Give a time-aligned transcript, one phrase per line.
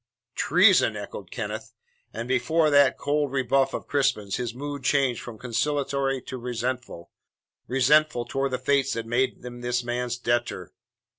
[0.33, 1.73] "Treason!" echoed Kenneth.
[2.11, 7.11] And before that cold rebuff of Crispin's his mood changed from conciliatory to resentful
[7.67, 10.73] resentful towards the fates that made him this man's debtor.